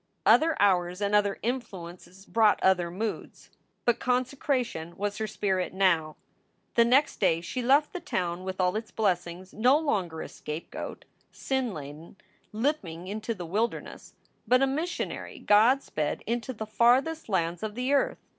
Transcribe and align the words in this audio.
Other 0.25 0.59
hours 0.59 0.99
and 0.99 1.13
other 1.13 1.37
influences 1.43 2.25
brought 2.25 2.59
other 2.63 2.89
moods, 2.89 3.51
but 3.85 3.99
consecration 3.99 4.97
was 4.97 5.19
her 5.19 5.27
spirit 5.27 5.75
now. 5.75 6.15
The 6.73 6.83
next 6.83 7.19
day 7.19 7.39
she 7.39 7.61
left 7.61 7.93
the 7.93 7.99
town 7.99 8.43
with 8.43 8.59
all 8.59 8.75
its 8.75 8.89
blessings, 8.89 9.53
no 9.53 9.77
longer 9.77 10.23
a 10.23 10.27
scapegoat, 10.27 11.05
sin 11.31 11.71
laden, 11.71 12.15
limping 12.51 13.07
into 13.09 13.35
the 13.35 13.45
wilderness, 13.45 14.15
but 14.47 14.63
a 14.63 14.65
missionary 14.65 15.37
God 15.37 15.83
sped 15.83 16.23
into 16.25 16.51
the 16.51 16.65
farthest 16.65 17.29
lands 17.29 17.61
of 17.61 17.75
the 17.75 17.93
earth. 17.93 18.17